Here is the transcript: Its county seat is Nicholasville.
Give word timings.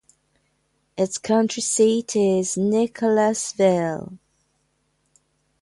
Its 0.97 1.19
county 1.19 1.61
seat 1.61 2.15
is 2.15 2.57
Nicholasville. 2.57 4.17